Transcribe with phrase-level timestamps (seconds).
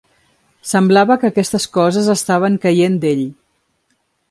[0.69, 3.25] Semblava que aquestes coses estaven caient d'ell.